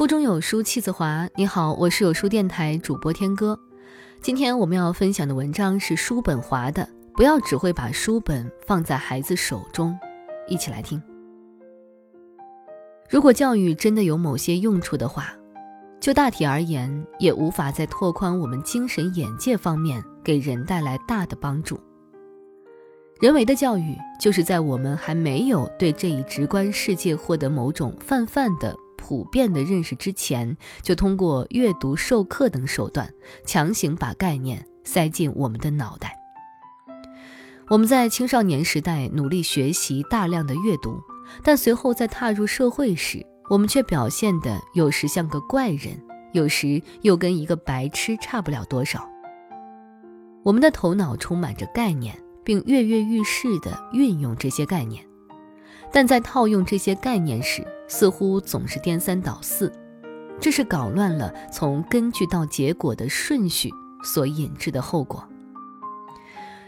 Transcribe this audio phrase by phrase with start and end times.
[0.00, 1.28] 腹中有书气自华。
[1.36, 3.60] 你好，我是有书电台主播天歌。
[4.22, 9.90] 今天我们要分享的文章是叔本华的《不要只会把书本放在孩子手中》，
[10.50, 11.02] 一起来听。
[13.10, 15.34] 如果教育真的有某些用处的话，
[16.00, 21.78] 就大体而言，也无法在拓宽我们精神眼界方面给人带来大的帮助。
[23.20, 28.74] 人为的教育，就是在我们还没有对这一直观世界获得某种泛泛的。
[29.00, 33.12] 普遍的认识之前，就通过阅读、授课等手段，
[33.44, 36.16] 强行把概念塞进我们的脑袋。
[37.68, 41.00] 我们在青少年时代努力学习大量的阅读，
[41.42, 46.00] 但随后在踏入社会时，我们却表现的有时像个怪人，
[46.32, 49.08] 有时又跟一个白痴差不了多少。
[50.42, 55.04] 我们的头脑充满着概念，并跃跃欲试地运用这些概念。
[55.92, 59.72] 但在套用这些概念时，似乎总是颠三倒四，
[60.40, 63.70] 这是搞乱了从根据到结果的顺序
[64.04, 65.26] 所引致的后果。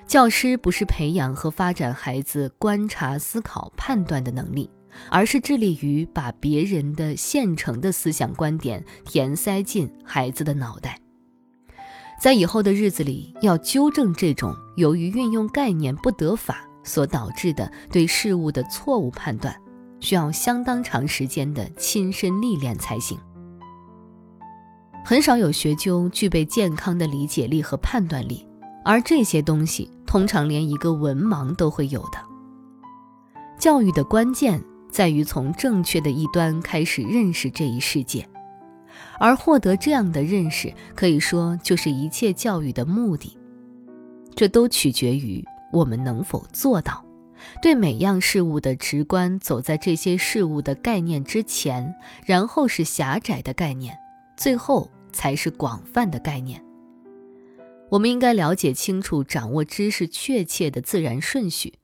[0.07, 4.69] 教师不是培养和发展孩子观察、思考、判断的能力，
[5.09, 10.99] 而是致力于把别人的现成的思想观点填塞进孩子的脑袋。
[12.21, 16.69] 在以后的日子里，要纠正这种由于运用概念不得法。
[16.85, 19.55] 所导致的对事物的错误判断，
[20.01, 23.19] 需要相当长时间的亲身历练才行。
[25.05, 28.47] 很少有学究具备健康的理解力和判断力，
[28.85, 32.19] 而这些东西通常连一个文盲都会有的。
[33.59, 38.29] 教育的关键在于从正确的一端开始认识这一世界，
[39.19, 43.37] 而获得这样的认识，可以说就是一切教育的目的。
[44.35, 45.45] 这都取决于。
[45.73, 47.05] 我们能否做到，
[47.61, 53.99] 对每样事物的直观走在这些事物的概念之前，然后是狭窄的概念，
[54.37, 56.63] 最后才是广泛的概念。
[57.89, 61.75] 我们应该了解清楚、掌握知识确切的自然顺序，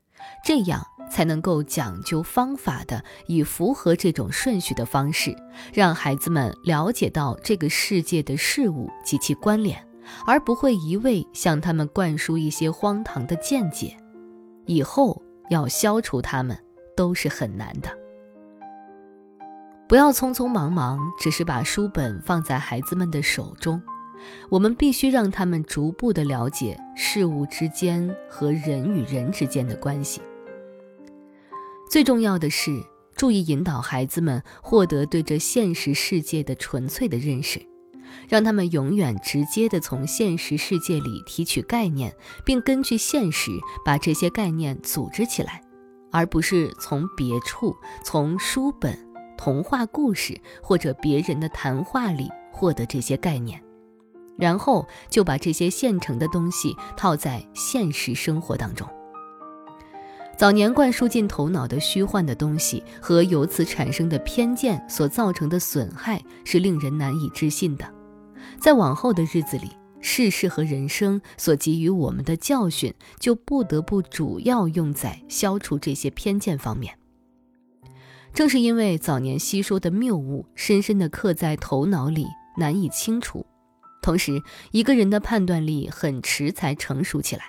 [0.44, 5.34] 这样才能够讲究方法的以符合这种顺序的方式，
[5.72, 9.87] 让孩子们了解到这个世界的事物及其关联。
[10.26, 13.96] 而不会一味向他们灌输一些荒唐的见解，
[14.66, 15.20] 以后
[15.50, 16.56] 要消除他们
[16.96, 17.88] 都是很难的。
[19.88, 23.80] 不要匆匆忙忙，只是把书本放在孩子们的手中。
[24.50, 30.20] 我们必须让他们逐步的了解事物之间和人与人之间的关系。
[31.88, 32.82] 最重要的是，
[33.14, 37.64] 注意引导孩子们获得对这现实世界的纯粹的认识。
[38.28, 42.14] 让他们永远直接地从现实世界里提取概念，
[42.44, 43.50] 并根据现实
[43.84, 45.62] 把这些概念组织起来，
[46.10, 48.98] 而不是从别处、从书本、
[49.36, 53.62] 童话故事或者别人的谈话里获得这些概念，
[54.36, 58.88] 然后就把这些现成的东西套在现实生活当中。
[60.36, 67.97] 早年灌输进头脑的虚幻的东西和由此产生的偏见所造成的损害，是令人难以置信的。
[68.60, 76.98] 在往后的日子里，世事和人生所给予我们的教训，就不得不主要用在消除这些偏见方面。
[78.32, 82.26] 正是因为早年吸收的谬误深深地刻在头脑里，
[82.56, 83.44] 难以清除，
[84.02, 87.44] 同时一个人的判断力很迟才成熟起来，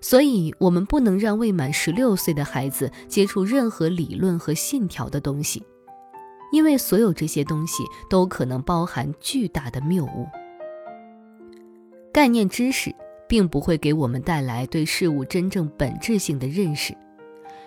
[0.00, 5.64] 所以我们不能让未满十六岁的孩子接触任何理论和信条的东西。
[6.50, 10.26] 因为所有这些东西都可能包含巨大的谬误。
[12.12, 12.94] 概念知识
[13.28, 16.96] 并不会给我们带来对事物真正本质性的认识，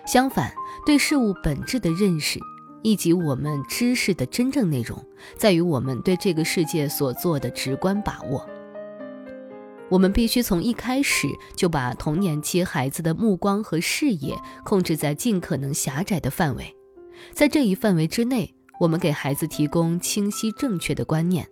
[0.06, 0.52] 相反，
[0.86, 2.40] 对事物本质的认识
[2.82, 4.98] 以及我们知识的真正内容，
[5.38, 8.46] 在于我们对这个世界所做的直观把握。
[9.90, 16.76] 我们必须从一开始就把童年期孩子的目光和视野控制在尽可能狭窄的范围，
[17.34, 18.56] 在这一范围之内。
[18.82, 21.48] 我们给孩子提供清晰正确的观念，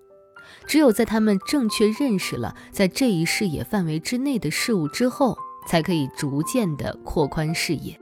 [0.66, 5.38] 只有在他们正确认识了在这一视野范围之内的事物之后，
[5.68, 7.96] 才可以逐渐的扩宽视野。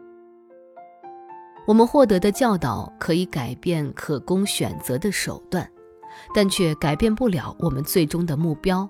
[1.67, 5.69] 我们获得的教导可以改变可供选择的手段，
[6.33, 8.89] 但却改变不了我们最终的目标。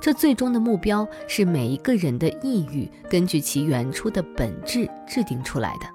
[0.00, 5.86] 这最终的目标是每一个人的意欲根据其原初的本质制定出来的，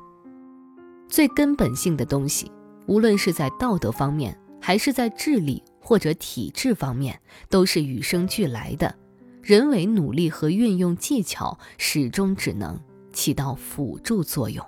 [1.10, 2.50] 最根本性的东西。
[2.88, 8.94] 无论是在道德方面，还是在智力或者体质方面，都是与生俱来的。
[9.42, 12.80] 人为努力和运用技巧，始终只能
[13.14, 14.66] 起到辅助作用。